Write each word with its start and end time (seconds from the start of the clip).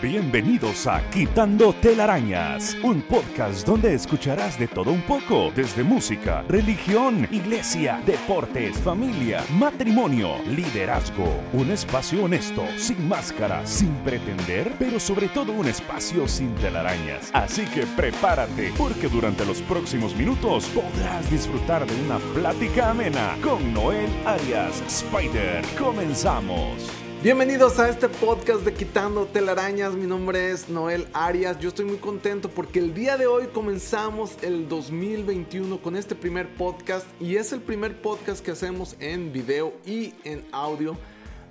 Bienvenidos 0.00 0.86
a 0.86 1.00
Quitando 1.10 1.72
Telarañas, 1.74 2.76
un 2.82 3.02
podcast 3.02 3.66
donde 3.66 3.94
escucharás 3.94 4.58
de 4.58 4.66
todo 4.66 4.90
un 4.90 5.02
poco, 5.02 5.52
desde 5.54 5.84
música, 5.84 6.42
religión, 6.48 7.28
iglesia, 7.30 8.00
deportes, 8.04 8.78
familia, 8.78 9.44
matrimonio, 9.58 10.38
liderazgo. 10.48 11.28
Un 11.52 11.70
espacio 11.70 12.24
honesto, 12.24 12.64
sin 12.76 13.06
máscara, 13.06 13.64
sin 13.66 13.94
pretender, 13.96 14.72
pero 14.78 14.98
sobre 14.98 15.28
todo 15.28 15.52
un 15.52 15.68
espacio 15.68 16.26
sin 16.26 16.54
telarañas. 16.56 17.30
Así 17.32 17.62
que 17.66 17.86
prepárate, 17.86 18.72
porque 18.76 19.08
durante 19.08 19.44
los 19.44 19.60
próximos 19.62 20.16
minutos 20.16 20.66
podrás 20.66 21.30
disfrutar 21.30 21.86
de 21.86 22.02
una 22.04 22.18
plática 22.34 22.90
amena 22.90 23.36
con 23.42 23.72
Noel 23.72 24.10
Arias 24.24 24.82
Spider. 24.88 25.62
Comenzamos. 25.78 27.01
Bienvenidos 27.22 27.78
a 27.78 27.88
este 27.88 28.08
podcast 28.08 28.62
de 28.62 28.74
Quitando 28.74 29.26
Telarañas. 29.26 29.94
Mi 29.94 30.08
nombre 30.08 30.50
es 30.50 30.68
Noel 30.68 31.06
Arias. 31.12 31.56
Yo 31.60 31.68
estoy 31.68 31.84
muy 31.84 31.98
contento 31.98 32.48
porque 32.48 32.80
el 32.80 32.94
día 32.94 33.16
de 33.16 33.28
hoy 33.28 33.46
comenzamos 33.46 34.36
el 34.42 34.68
2021 34.68 35.80
con 35.80 35.94
este 35.94 36.16
primer 36.16 36.52
podcast 36.56 37.06
y 37.20 37.36
es 37.36 37.52
el 37.52 37.60
primer 37.60 38.02
podcast 38.02 38.44
que 38.44 38.50
hacemos 38.50 38.96
en 38.98 39.32
video 39.32 39.72
y 39.86 40.14
en 40.24 40.44
audio 40.50 40.96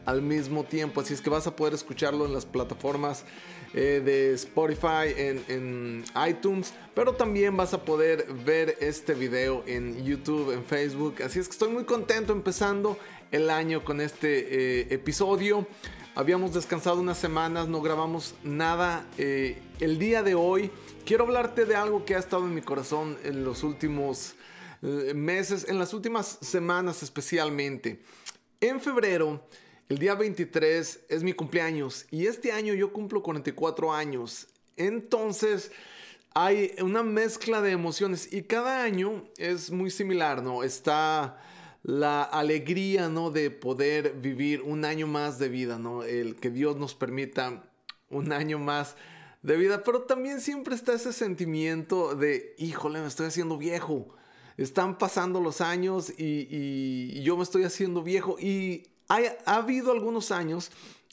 al 0.05 0.21
mismo 0.21 0.65
tiempo. 0.65 0.99
Así 0.99 1.13
es 1.13 1.21
que 1.21 1.29
vas 1.29 1.47
a 1.47 1.55
poder 1.55 1.73
escucharlo 1.73 2.25
en 2.25 2.33
las 2.33 2.45
plataformas 2.45 3.23
eh, 3.73 4.01
de 4.03 4.33
Spotify, 4.33 5.13
en, 5.15 5.41
en, 5.47 6.03
iTunes, 6.27 6.73
pero 6.93 7.13
también 7.13 7.55
vas 7.55 7.73
a 7.73 7.85
poder 7.85 8.25
ver 8.45 8.75
este 8.81 9.13
video 9.13 9.63
en 9.65 10.03
YouTube, 10.03 10.51
en 10.51 10.65
Facebook. 10.65 11.23
Así 11.23 11.39
es 11.39 11.47
que 11.47 11.53
estoy 11.53 11.69
muy 11.69 11.85
contento 11.85 12.33
empezando 12.33 12.97
el 13.31 13.49
año 13.49 13.83
con 13.83 14.01
este 14.01 14.81
eh, 14.81 14.87
episodio. 14.91 15.67
Habíamos 16.13 16.53
descansado 16.53 16.99
unas 16.99 17.17
semanas, 17.17 17.67
no 17.67 17.81
grabamos 17.81 18.35
nada. 18.43 19.07
Eh, 19.17 19.61
el 19.79 19.97
día 19.97 20.21
de 20.21 20.35
hoy 20.35 20.69
quiero 21.05 21.23
hablarte 21.23 21.65
de 21.65 21.75
algo 21.75 22.03
que 22.03 22.15
ha 22.15 22.19
estado 22.19 22.43
en 22.43 22.53
mi 22.53 22.61
corazón 22.61 23.17
en 23.23 23.45
los 23.45 23.63
últimos 23.63 24.35
eh, 24.81 25.13
meses, 25.15 25.65
en 25.69 25.79
las 25.79 25.93
últimas 25.93 26.37
semanas 26.41 27.01
especialmente. 27.01 28.01
En 28.59 28.81
febrero, 28.81 29.47
el 29.87 29.97
día 29.97 30.13
23 30.15 31.05
es 31.07 31.23
mi 31.23 31.33
cumpleaños 31.33 32.05
y 32.11 32.27
este 32.27 32.51
año 32.51 32.73
yo 32.73 32.91
cumplo 32.91 33.23
44 33.23 33.93
años. 33.93 34.47
Entonces 34.75 35.71
hay 36.33 36.75
una 36.81 37.03
mezcla 37.03 37.61
de 37.61 37.71
emociones 37.71 38.31
y 38.31 38.43
cada 38.43 38.83
año 38.83 39.23
es 39.37 39.71
muy 39.71 39.89
similar, 39.89 40.43
¿no? 40.43 40.63
Está 40.63 41.41
la 41.83 42.23
alegría, 42.23 43.09
¿no? 43.09 43.31
De 43.31 43.49
poder 43.49 44.13
vivir 44.13 44.61
un 44.61 44.85
año 44.85 45.07
más 45.07 45.39
de 45.39 45.49
vida, 45.49 45.77
¿no? 45.79 46.03
El 46.03 46.35
que 46.35 46.49
Dios 46.49 46.77
nos 46.77 46.95
permita 46.95 47.63
un 48.09 48.31
año 48.31 48.59
más 48.59 48.95
de 49.41 49.57
vida, 49.57 49.83
pero 49.83 50.03
también 50.03 50.41
siempre 50.41 50.75
está 50.75 50.93
ese 50.93 51.13
sentimiento 51.13 52.15
de, 52.15 52.53
híjole, 52.57 53.01
me 53.01 53.07
estoy 53.07 53.27
haciendo 53.27 53.57
viejo. 53.57 54.13
Están 54.57 54.97
pasando 54.97 55.41
los 55.41 55.61
años 55.61 56.13
y, 56.15 57.21
yo 57.23 57.37
me 57.37 57.43
estoy 57.43 57.63
haciendo 57.63 58.03
viejo. 58.03 58.37
Y 58.39 58.83
ha 59.07 59.55
habido 59.55 59.91
algunos 59.91 60.31
años 60.31 60.71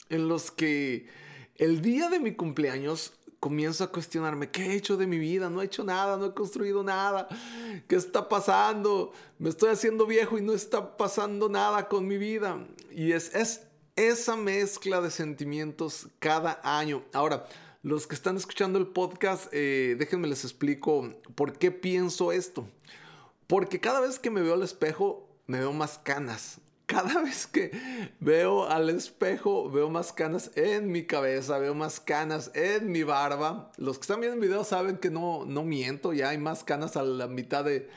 en 0.09 0.27
los 0.27 0.51
que 0.51 1.07
el 1.55 1.81
día 1.81 2.09
de 2.09 2.19
mi 2.19 2.33
cumpleaños 2.35 3.13
comienzo 3.39 3.83
a 3.83 3.91
cuestionarme, 3.91 4.49
¿qué 4.49 4.67
he 4.67 4.75
hecho 4.75 4.97
de 4.97 5.07
mi 5.07 5.17
vida? 5.17 5.49
No 5.49 5.61
he 5.61 5.65
hecho 5.65 5.83
nada, 5.83 6.17
no 6.17 6.25
he 6.25 6.33
construido 6.33 6.83
nada. 6.83 7.27
¿Qué 7.87 7.95
está 7.95 8.27
pasando? 8.27 9.13
Me 9.37 9.49
estoy 9.49 9.69
haciendo 9.69 10.05
viejo 10.05 10.37
y 10.37 10.41
no 10.41 10.53
está 10.53 10.97
pasando 10.97 11.49
nada 11.49 11.87
con 11.87 12.07
mi 12.07 12.17
vida. 12.17 12.65
Y 12.91 13.13
es, 13.13 13.33
es 13.33 13.61
esa 13.95 14.35
mezcla 14.35 15.01
de 15.01 15.11
sentimientos 15.11 16.07
cada 16.19 16.59
año. 16.63 17.03
Ahora, 17.13 17.47
los 17.81 18.07
que 18.07 18.15
están 18.15 18.35
escuchando 18.35 18.77
el 18.77 18.87
podcast, 18.87 19.47
eh, 19.51 19.95
déjenme 19.97 20.27
les 20.27 20.43
explico 20.43 21.13
por 21.35 21.57
qué 21.57 21.71
pienso 21.71 22.31
esto. 22.31 22.67
Porque 23.47 23.79
cada 23.79 24.01
vez 24.01 24.19
que 24.19 24.29
me 24.29 24.41
veo 24.41 24.53
al 24.53 24.63
espejo, 24.63 25.27
me 25.47 25.59
veo 25.59 25.73
más 25.73 25.97
canas 25.97 26.59
cada 26.89 27.21
vez 27.23 27.45
que 27.45 27.71
veo 28.19 28.65
al 28.65 28.89
espejo, 28.89 29.69
veo 29.69 29.89
más 29.89 30.11
canas 30.11 30.51
en 30.55 30.91
mi 30.91 31.05
cabeza, 31.05 31.59
veo 31.59 31.75
más 31.75 31.99
canas 31.99 32.51
en 32.55 32.91
mi 32.91 33.03
barba. 33.03 33.71
Los 33.77 33.97
que 33.97 34.01
están 34.01 34.19
viendo 34.19 34.35
el 34.35 34.41
video 34.41 34.63
saben 34.63 34.97
que 34.97 35.11
no, 35.11 35.45
no 35.45 35.63
miento, 35.63 36.13
ya 36.13 36.29
hay 36.29 36.39
más 36.39 36.63
canas 36.63 36.97
a 36.97 37.03
la 37.03 37.27
mitad 37.27 37.63
de, 37.63 37.87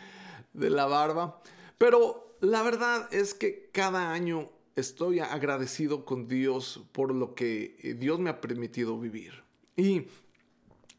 de 0.52 0.70
la 0.70 0.84
barba. 0.84 1.40
Pero 1.78 2.36
la 2.40 2.62
verdad 2.62 3.08
es 3.12 3.32
que 3.32 3.70
cada 3.72 4.12
año 4.12 4.50
estoy 4.76 5.20
agradecido 5.20 6.04
con 6.04 6.28
Dios 6.28 6.84
por 6.92 7.14
lo 7.14 7.34
que 7.34 7.96
Dios 7.98 8.20
me 8.20 8.28
ha 8.28 8.42
permitido 8.42 9.00
vivir. 9.00 9.42
Y 9.74 10.06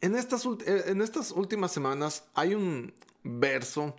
en 0.02 0.16
estas, 0.16 0.48
en 0.66 1.02
estas 1.02 1.32
últimas 1.32 1.72
semanas 1.72 2.24
hay 2.34 2.56
un 2.56 2.92
verso 3.24 3.96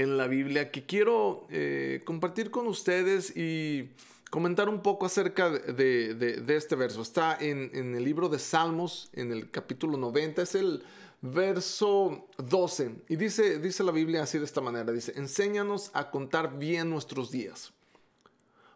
en 0.00 0.16
la 0.16 0.26
Biblia 0.26 0.70
que 0.70 0.86
quiero 0.86 1.46
eh, 1.50 2.00
compartir 2.04 2.50
con 2.50 2.66
ustedes 2.66 3.36
y 3.36 3.90
comentar 4.30 4.68
un 4.68 4.80
poco 4.80 5.04
acerca 5.04 5.50
de, 5.50 6.42
este 6.48 6.74
verso. 6.74 7.02
Está 7.02 7.36
en, 7.38 7.70
el 7.74 8.02
libro 8.02 8.30
de 8.30 8.38
Salmos, 8.38 9.10
en 9.12 9.30
el 9.30 9.50
capítulo 9.50 9.98
90, 9.98 10.42
es 10.42 10.54
el 10.54 10.82
verso 11.20 12.28
12. 12.38 13.02
Y 13.08 13.16
dice, 13.16 13.58
dice 13.58 13.84
la 13.84 13.92
Biblia 13.92 14.22
así 14.22 14.38
de 14.38 14.46
esta 14.46 14.62
manera, 14.62 14.90
dice, 14.90 15.12
enséñanos 15.16 15.90
a 15.92 16.10
contar 16.10 16.58
bien 16.58 16.88
nuestros 16.88 17.30
días, 17.30 17.72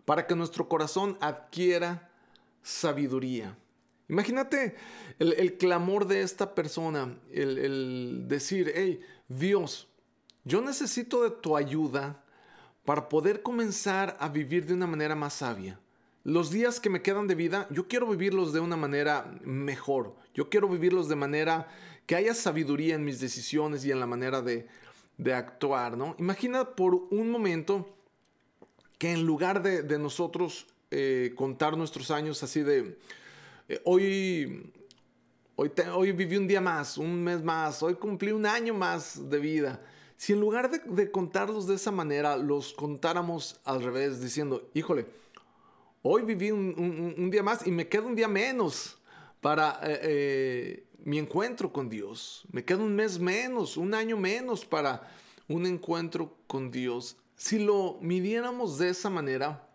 para 0.04 0.26
que 0.26 0.34
nuestro 0.34 0.68
corazón 0.68 1.16
adquiera 1.22 2.10
sabiduría. 2.62 3.56
Imagínate 4.08 4.76
el, 5.18 5.56
clamor 5.56 6.06
de 6.06 6.20
esta 6.20 6.54
persona, 6.54 7.18
el, 7.32 7.56
el 7.56 8.24
decir, 8.28 8.70
hey, 8.74 9.00
Dios, 9.28 9.88
yo 10.44 10.60
necesito 10.60 11.22
de 11.22 11.30
tu 11.30 11.56
ayuda 11.56 12.22
para 12.84 13.08
poder 13.08 13.42
comenzar 13.42 14.16
a 14.20 14.28
vivir 14.28 14.66
de 14.66 14.74
una 14.74 14.86
manera 14.86 15.14
más 15.14 15.34
sabia. 15.34 15.80
Los 16.22 16.50
días 16.50 16.80
que 16.80 16.90
me 16.90 17.02
quedan 17.02 17.26
de 17.26 17.34
vida, 17.34 17.66
yo 17.70 17.88
quiero 17.88 18.06
vivirlos 18.06 18.52
de 18.52 18.60
una 18.60 18.76
manera 18.76 19.38
mejor. 19.42 20.14
Yo 20.34 20.48
quiero 20.48 20.68
vivirlos 20.68 21.08
de 21.08 21.16
manera 21.16 21.68
que 22.06 22.16
haya 22.16 22.34
sabiduría 22.34 22.94
en 22.94 23.04
mis 23.04 23.20
decisiones 23.20 23.84
y 23.84 23.90
en 23.90 24.00
la 24.00 24.06
manera 24.06 24.42
de, 24.42 24.66
actuar, 25.32 25.96
¿no? 25.96 26.16
Imagina 26.18 26.70
por 26.74 26.94
un 26.94 27.30
momento 27.30 27.88
que 28.98 29.12
en 29.12 29.24
lugar 29.24 29.62
de, 29.62 29.98
nosotros 29.98 30.66
eh, 30.90 31.32
contar 31.36 31.76
nuestros 31.76 32.10
años 32.10 32.42
así 32.42 32.62
de, 32.62 32.98
eh, 33.68 33.80
hoy, 33.84 34.72
hoy 35.56 36.12
viví 36.12 36.36
un 36.36 36.48
día 36.48 36.60
más, 36.60 36.98
un 36.98 37.22
mes 37.22 37.42
más, 37.42 37.82
hoy 37.82 37.94
cumplí 37.94 38.32
un 38.32 38.44
año 38.44 38.74
más 38.74 39.30
de 39.30 39.38
vida 39.38 39.80
si 40.16 40.32
en 40.32 40.40
lugar 40.40 40.70
de, 40.70 41.10
contarlos 41.10 41.66
de 41.66 41.74
esa 41.74 41.90
manera, 41.90 42.36
los 42.36 42.72
contáramos 42.72 43.60
al 43.64 43.82
revés, 43.82 44.20
diciendo, 44.20 44.68
híjole, 44.74 45.06
hoy 46.02 46.22
viví 46.22 46.50
un, 46.50 47.30
día 47.30 47.42
más 47.42 47.66
y 47.66 47.70
me 47.70 47.88
queda 47.88 48.02
un 48.02 48.14
día 48.14 48.28
menos 48.28 48.98
para 49.40 49.80
eh, 49.82 50.00
eh, 50.02 50.86
mi 51.04 51.18
encuentro 51.18 51.72
con 51.72 51.88
Dios. 51.88 52.44
Me 52.50 52.64
queda 52.64 52.78
un 52.78 52.94
mes 52.94 53.18
menos, 53.18 53.76
un 53.76 53.94
año 53.94 54.16
menos 54.16 54.64
para 54.64 55.10
un 55.48 55.66
encuentro 55.66 56.36
con 56.46 56.70
Dios. 56.70 57.16
Si 57.36 57.58
lo 57.58 57.98
midiéramos 58.00 58.78
de 58.78 58.90
esa 58.90 59.10
manera, 59.10 59.68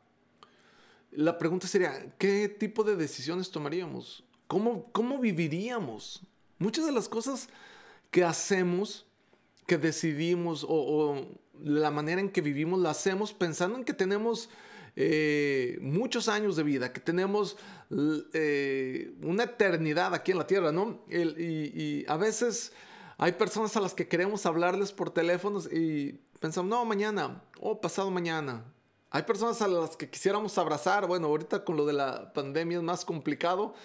la 1.11 1.37
pregunta 1.37 1.67
sería, 1.67 2.13
¿qué 2.17 2.47
tipo 2.47 2.83
de 2.83 2.95
decisiones 2.95 3.51
tomaríamos? 3.51 4.23
¿Cómo, 4.47 4.89
cómo 4.91 5.19
viviríamos? 5.19 6.21
Muchas 6.57 6.85
de 6.85 6.91
las 6.91 7.09
cosas 7.09 7.49
que 8.09 8.23
hacemos 8.23 9.05
que 9.69 9.77
decidimos 9.77 10.65
o, 10.67 11.27
la 11.61 11.91
manera 11.91 12.19
en 12.19 12.31
que 12.31 12.41
vivimos 12.41 12.79
la 12.79 12.89
hacemos 12.89 13.33
pensando 13.33 13.77
en 13.77 13.83
que 13.83 13.93
tenemos 13.93 14.49
eh, 14.95 15.77
muchos 15.79 16.27
años 16.27 16.55
de 16.55 16.63
vida, 16.63 16.91
que 16.91 16.99
tenemos 16.99 17.55
eh, 18.33 19.13
una 19.21 19.43
eternidad 19.43 20.15
aquí 20.15 20.31
en 20.31 20.39
la 20.39 20.47
tierra, 20.47 20.71
¿no? 20.71 21.05
y, 21.07 22.03
a 22.07 22.17
veces 22.17 22.73
hay 23.19 23.33
personas 23.33 23.77
a 23.77 23.81
las 23.81 23.93
que 23.93 24.07
queremos 24.07 24.47
hablarles 24.47 24.91
por 24.91 25.11
teléfonos 25.11 25.71
y 25.71 26.19
pensamos, 26.39 26.67
no, 26.67 26.83
mañana 26.83 27.43
o 27.59 27.79
pasado 27.79 28.09
mañana. 28.09 28.65
Hay 29.11 29.23
personas 29.23 29.61
a 29.61 29.67
las 29.67 29.95
que 29.95 30.09
quisiéramos 30.09 30.57
abrazar, 30.57 31.05
bueno, 31.05 31.27
ahorita 31.27 31.63
con 31.63 31.77
lo 31.77 31.85
de 31.85 31.93
la 31.93 32.33
pandemia 32.33 32.77
es 32.77 32.83
más 32.83 33.05
complicado, 33.05 33.75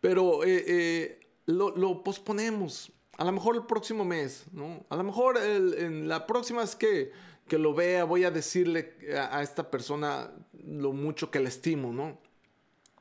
pero 0.00 0.44
eh, 0.44 1.18
lo, 1.46 1.76
lo 1.76 2.04
posponemos 2.04 2.92
a 3.16 3.24
lo 3.24 3.32
mejor 3.32 3.56
el 3.56 3.64
próximo 3.64 4.04
mes, 4.04 4.44
¿no? 4.52 4.84
A 4.90 4.96
lo 4.96 5.04
mejor 5.04 5.38
en 5.38 6.08
la 6.08 6.26
próxima 6.26 6.60
vez 6.60 6.76
que, 6.76 7.12
que 7.48 7.58
lo 7.58 7.74
vea 7.74 8.04
voy 8.04 8.24
a 8.24 8.30
decirle 8.30 8.94
a, 9.30 9.42
esta 9.42 9.70
persona 9.70 10.30
lo 10.64 10.92
mucho 10.92 11.30
que 11.30 11.40
le 11.40 11.48
estimo, 11.48 11.92
¿no? 11.92 12.18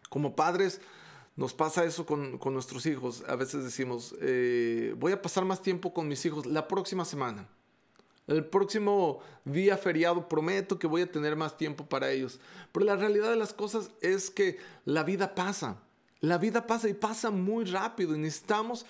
Como 0.10 0.36
padres 0.36 0.80
nos 1.36 1.54
pasa 1.54 1.84
eso 1.84 2.06
con, 2.06 2.38
con 2.38 2.54
nuestros 2.54 2.86
hijos. 2.86 3.24
A 3.28 3.36
veces 3.36 3.64
decimos, 3.64 4.16
eh, 4.22 4.96
voy 4.98 5.12
a 5.12 5.22
pasar 5.22 5.44
más 5.44 5.62
tiempo 5.62 5.94
con 5.94 6.08
mis 6.08 6.26
hijos 6.26 6.46
la 6.46 6.68
próxima 6.68 7.04
semana. 7.04 7.50
El 8.28 8.46
próximo 8.46 9.20
día 9.44 9.78
feriado 9.78 10.28
prometo 10.28 10.80
que 10.80 10.88
voy 10.88 11.02
a 11.02 11.12
tener 11.12 11.36
más 11.36 11.58
tiempo 11.58 11.86
para 11.86 12.10
ellos. 12.10 12.40
Pero 12.72 12.86
la 12.86 12.96
realidad 12.96 13.30
de 13.30 13.36
las 13.36 13.54
cosas 13.54 13.92
es 14.02 14.32
que 14.32 14.58
la 14.86 15.04
vida 15.04 15.36
pasa. 15.36 15.82
La 16.22 16.38
vida 16.38 16.66
pasa 16.66 16.90
y 16.90 16.94
pasa 16.94 17.30
muy 17.30 17.66
rápido 17.66 18.16
y 18.16 18.20
necesitamos 18.20 18.86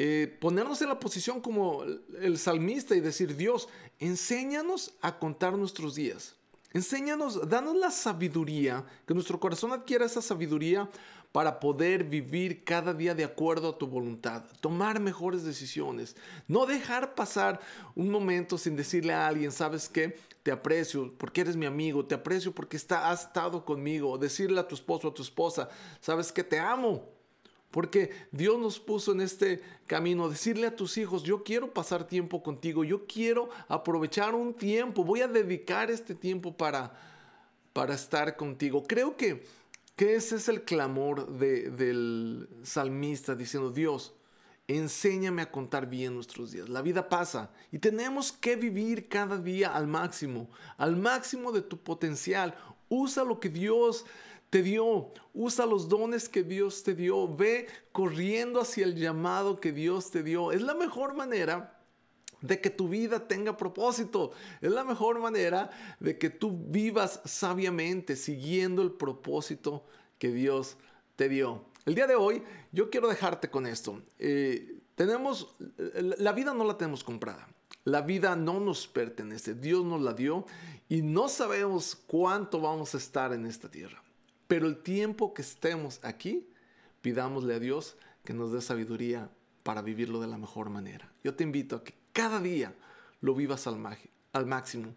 eh, 0.00 0.38
ponernos 0.40 0.80
en 0.80 0.90
la 0.90 1.00
posición 1.00 1.40
como 1.40 1.82
el 1.82 2.38
salmista 2.38 2.94
y 2.94 3.00
decir, 3.00 3.34
Dios, 3.34 3.68
enséñanos 3.98 4.94
a 5.00 5.18
contar 5.18 5.58
nuestros 5.58 5.96
días. 5.96 6.36
Enséñanos, 6.72 7.48
danos 7.48 7.74
la 7.74 7.90
sabiduría, 7.90 8.84
que 9.08 9.14
nuestro 9.14 9.40
corazón 9.40 9.72
adquiera 9.72 10.06
esa 10.06 10.22
sabiduría 10.22 10.88
para 11.32 11.58
poder 11.58 12.04
vivir 12.04 12.62
cada 12.62 12.94
día 12.94 13.12
de 13.12 13.24
acuerdo 13.24 13.70
a 13.70 13.78
tu 13.78 13.88
voluntad, 13.88 14.44
tomar 14.60 15.00
mejores 15.00 15.42
decisiones, 15.42 16.14
no 16.46 16.64
dejar 16.64 17.16
pasar 17.16 17.58
un 17.96 18.08
momento 18.08 18.56
sin 18.56 18.76
decirle 18.76 19.14
a 19.14 19.26
alguien, 19.26 19.50
sabes 19.50 19.88
qué, 19.88 20.16
te 20.44 20.52
aprecio 20.52 21.12
porque 21.18 21.40
eres 21.40 21.56
mi 21.56 21.66
amigo, 21.66 22.06
te 22.06 22.14
aprecio 22.14 22.52
porque 22.52 22.76
está, 22.76 23.10
has 23.10 23.22
estado 23.22 23.64
conmigo, 23.64 24.16
decirle 24.16 24.60
a 24.60 24.68
tu 24.68 24.76
esposo 24.76 25.08
a 25.08 25.14
tu 25.14 25.22
esposa, 25.22 25.68
sabes 26.00 26.30
que 26.30 26.44
te 26.44 26.60
amo, 26.60 27.17
porque 27.70 28.10
Dios 28.32 28.58
nos 28.58 28.80
puso 28.80 29.12
en 29.12 29.20
este 29.20 29.60
camino, 29.86 30.28
decirle 30.28 30.66
a 30.66 30.76
tus 30.76 30.96
hijos, 30.96 31.22
yo 31.22 31.42
quiero 31.42 31.72
pasar 31.72 32.06
tiempo 32.06 32.42
contigo, 32.42 32.84
yo 32.84 33.06
quiero 33.06 33.50
aprovechar 33.68 34.34
un 34.34 34.54
tiempo, 34.54 35.04
voy 35.04 35.20
a 35.20 35.28
dedicar 35.28 35.90
este 35.90 36.14
tiempo 36.14 36.56
para, 36.56 36.98
para 37.72 37.94
estar 37.94 38.36
contigo. 38.36 38.84
Creo 38.86 39.16
que, 39.16 39.44
que 39.96 40.14
ese 40.14 40.36
es 40.36 40.48
el 40.48 40.62
clamor 40.62 41.28
del 41.36 42.48
salmista 42.62 43.34
diciendo, 43.34 43.70
Dios, 43.70 44.14
enséñame 44.66 45.42
a 45.42 45.50
contar 45.50 45.88
bien 45.88 46.14
nuestros 46.14 46.52
días. 46.52 46.68
La 46.68 46.82
vida 46.82 47.08
pasa 47.08 47.50
y 47.72 47.78
tenemos 47.78 48.32
que 48.32 48.56
vivir 48.56 49.08
cada 49.08 49.38
día 49.38 49.74
al 49.74 49.86
máximo, 49.86 50.48
al 50.76 50.96
máximo 50.96 51.52
de 51.52 51.62
tu 51.62 51.78
potencial. 51.78 52.54
Usa 52.90 53.24
lo 53.24 53.40
que 53.40 53.48
Dios 53.48 54.06
te 54.50 54.62
dio. 54.62 55.12
Usa 55.34 55.66
los 55.66 55.88
dones 55.88 56.28
que 56.28 56.42
Dios 56.42 56.82
te 56.82 56.94
dio. 56.94 57.34
Ve 57.34 57.66
corriendo 57.92 58.60
hacia 58.60 58.84
el 58.84 58.96
llamado 58.96 59.60
que 59.60 59.72
Dios 59.72 60.10
te 60.10 60.22
dio. 60.22 60.52
Es 60.52 60.62
la 60.62 60.74
mejor 60.74 61.14
manera 61.14 61.78
de 62.40 62.60
que 62.60 62.70
tu 62.70 62.88
vida 62.88 63.26
tenga 63.26 63.56
propósito. 63.56 64.32
Es 64.60 64.70
la 64.70 64.84
mejor 64.84 65.18
manera 65.18 65.70
de 66.00 66.18
que 66.18 66.30
tú 66.30 66.56
vivas 66.68 67.20
sabiamente 67.24 68.16
siguiendo 68.16 68.82
el 68.82 68.92
propósito 68.92 69.84
que 70.18 70.30
Dios 70.30 70.76
te 71.16 71.28
dio. 71.28 71.64
El 71.84 71.94
día 71.94 72.06
de 72.06 72.14
hoy 72.14 72.42
yo 72.72 72.90
quiero 72.90 73.08
dejarte 73.08 73.50
con 73.50 73.66
esto. 73.66 74.02
Eh, 74.18 74.78
tenemos, 74.94 75.54
la 75.76 76.32
vida 76.32 76.54
no 76.54 76.64
la 76.64 76.76
tenemos 76.76 77.04
comprada. 77.04 77.48
La 77.84 78.02
vida 78.02 78.36
no 78.36 78.60
nos 78.60 78.86
pertenece. 78.86 79.54
Dios 79.54 79.84
nos 79.84 80.02
la 80.02 80.12
dio 80.12 80.44
y 80.88 81.02
no 81.02 81.28
sabemos 81.28 81.96
cuánto 82.06 82.60
vamos 82.60 82.94
a 82.94 82.98
estar 82.98 83.32
en 83.32 83.46
esta 83.46 83.70
tierra. 83.70 84.02
Pero 84.48 84.66
el 84.66 84.78
tiempo 84.78 85.34
que 85.34 85.42
estemos 85.42 86.00
aquí, 86.02 86.48
pidámosle 87.02 87.54
a 87.54 87.58
Dios 87.60 87.96
que 88.24 88.32
nos 88.34 88.50
dé 88.50 88.60
sabiduría 88.60 89.30
para 89.62 89.82
vivirlo 89.82 90.20
de 90.20 90.26
la 90.26 90.38
mejor 90.38 90.70
manera. 90.70 91.12
Yo 91.22 91.34
te 91.34 91.44
invito 91.44 91.76
a 91.76 91.84
que 91.84 91.94
cada 92.14 92.40
día 92.40 92.74
lo 93.20 93.34
vivas 93.34 93.66
al, 93.66 93.76
al 94.32 94.46
máximo. 94.46 94.94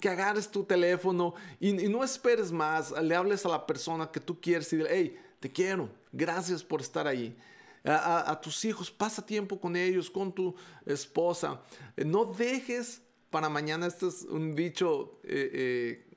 Que 0.00 0.08
agarres 0.08 0.48
tu 0.48 0.64
teléfono 0.64 1.34
y, 1.58 1.72
no 1.72 2.04
esperes 2.04 2.52
más, 2.52 2.92
le 3.02 3.14
hables 3.14 3.44
a 3.44 3.48
la 3.48 3.66
persona 3.66 4.10
que 4.10 4.20
tú 4.20 4.40
quieres 4.40 4.72
y 4.72 4.76
dile, 4.76 4.88
hey, 4.92 5.18
te 5.40 5.50
quiero, 5.50 5.88
gracias 6.12 6.62
por 6.62 6.80
estar 6.80 7.06
ahí. 7.06 7.36
A, 7.84 8.40
tus 8.40 8.64
hijos, 8.64 8.92
pasa 8.92 9.26
tiempo 9.26 9.60
con 9.60 9.74
ellos, 9.74 10.08
con 10.08 10.32
tu 10.32 10.54
esposa. 10.86 11.60
no 11.96 12.24
dejes 12.24 13.02
para 13.28 13.48
mañana, 13.48 13.88
este 13.88 14.06
es 14.06 14.22
un 14.22 14.54
dicho 14.54 15.18
eh, 15.24 15.50
eh, 15.52 16.11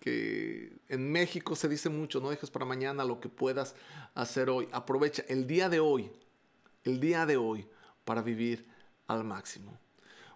que 0.00 0.80
en 0.88 1.10
México 1.10 1.56
se 1.56 1.68
dice 1.68 1.88
mucho, 1.88 2.20
no 2.20 2.30
dejes 2.30 2.50
para 2.50 2.64
mañana 2.64 3.04
lo 3.04 3.20
que 3.20 3.28
puedas 3.28 3.74
hacer 4.14 4.50
hoy. 4.50 4.68
Aprovecha 4.72 5.24
el 5.28 5.46
día 5.46 5.68
de 5.68 5.80
hoy, 5.80 6.10
el 6.84 7.00
día 7.00 7.26
de 7.26 7.36
hoy, 7.36 7.66
para 8.04 8.22
vivir 8.22 8.66
al 9.06 9.24
máximo. 9.24 9.78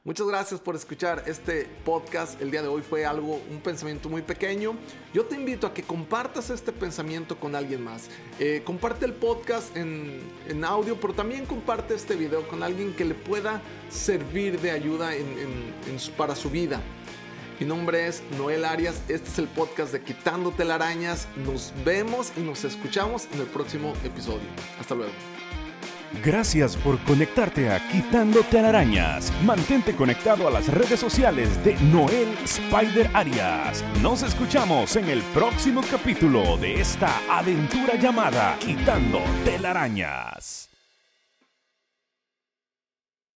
Muchas 0.04 0.26
gracias 0.26 0.58
por 0.58 0.74
escuchar 0.74 1.22
este 1.28 1.68
podcast. 1.84 2.42
El 2.42 2.50
día 2.50 2.60
de 2.60 2.66
hoy 2.66 2.82
fue 2.82 3.06
algo, 3.06 3.40
un 3.48 3.60
pensamiento 3.60 4.08
muy 4.08 4.20
pequeño. 4.20 4.74
Yo 5.14 5.26
te 5.26 5.36
invito 5.36 5.64
a 5.64 5.72
que 5.72 5.84
compartas 5.84 6.50
este 6.50 6.72
pensamiento 6.72 7.38
con 7.38 7.54
alguien 7.54 7.84
más. 7.84 8.08
Eh, 8.40 8.62
comparte 8.64 9.04
el 9.04 9.12
podcast 9.12 9.76
en, 9.76 10.64
audio, 10.64 11.00
pero 11.00 11.14
también 11.14 11.46
comparte 11.46 11.94
este 11.94 12.16
video 12.16 12.48
con 12.48 12.64
alguien 12.64 12.94
que 12.96 13.04
le 13.04 13.14
pueda 13.14 13.62
servir 13.90 14.60
de 14.60 14.72
ayuda 14.72 15.12
para 16.16 16.34
su 16.34 16.50
vida. 16.50 16.80
Mi 17.62 17.68
nombre 17.68 18.08
es 18.08 18.24
Noel 18.36 18.64
Arias, 18.64 19.00
este 19.06 19.28
es 19.28 19.38
el 19.38 19.46
podcast 19.46 19.92
de 19.92 20.02
Quitando 20.02 20.50
Telarañas. 20.50 21.28
Nos 21.36 21.72
vemos 21.84 22.32
y 22.36 22.40
nos 22.40 22.64
escuchamos 22.64 23.28
en 23.32 23.38
el 23.38 23.46
próximo 23.46 23.92
episodio. 24.02 24.48
Hasta 24.80 24.96
luego. 24.96 25.12
Gracias 26.24 26.76
por 26.76 26.98
conectarte 27.04 27.70
a 27.70 27.78
Quitando 27.88 28.40
Telarañas. 28.42 29.32
Mantente 29.44 29.94
conectado 29.94 30.48
a 30.48 30.50
las 30.50 30.66
redes 30.66 30.98
sociales 30.98 31.64
de 31.64 31.76
Noel 31.82 32.36
Spider 32.42 33.08
Arias. 33.14 33.84
Nos 34.02 34.24
escuchamos 34.24 34.96
en 34.96 35.08
el 35.08 35.22
próximo 35.32 35.82
capítulo 35.88 36.56
de 36.56 36.80
esta 36.80 37.20
aventura 37.30 37.94
llamada 37.94 38.56
Quitando 38.58 39.20
Telarañas. 39.44 40.71